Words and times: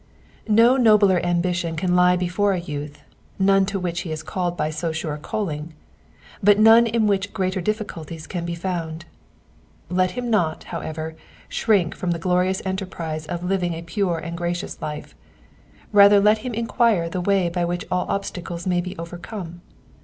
No 0.49 0.77
nobler 0.77 1.23
ambition 1.23 1.75
can 1.75 1.95
lie 1.95 2.15
before 2.15 2.53
a 2.53 2.59
youth, 2.59 3.03
none 3.37 3.67
to 3.67 3.79
which 3.79 3.99
he 3.99 4.11
is 4.11 4.23
called 4.23 4.57
by 4.57 4.71
so 4.71 4.91
sure 4.91 5.13
a 5.13 5.19
calling; 5.19 5.75
but 6.41 6.57
none 6.57 6.87
in 6.87 7.05
which 7.05 7.31
greater 7.33 7.61
difficulties 7.61 8.25
can 8.25 8.43
be 8.43 8.55
found. 8.55 9.05
Let 9.91 10.09
him 10.17 10.31
not, 10.31 10.63
however, 10.63 11.15
shrink 11.49 11.93
from 11.93 12.09
the 12.09 12.17
glorious 12.17 12.63
enterprise 12.65 13.27
of 13.27 13.43
living 13.43 13.75
a 13.75 13.83
pure 13.83 14.17
and 14.17 14.35
gracious 14.35 14.81
life; 14.81 15.13
rather 15.91 16.19
let 16.19 16.39
him 16.39 16.55
enquire 16.55 17.07
the 17.07 17.21
way 17.21 17.47
by 17.47 17.63
which 17.63 17.85
all 17.91 18.07
obstacles 18.09 18.65
may 18.65 18.81
be 18.81 18.97
overcome. 18.97 19.61